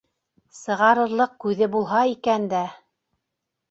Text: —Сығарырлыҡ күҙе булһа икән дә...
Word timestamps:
—Сығарырлыҡ 0.61 1.37
күҙе 1.45 1.71
булһа 1.79 2.03
икән 2.17 2.53
дә... 2.59 2.67